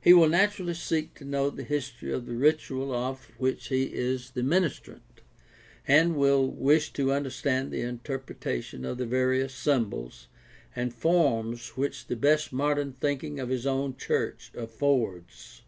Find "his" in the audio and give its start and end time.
13.50-13.66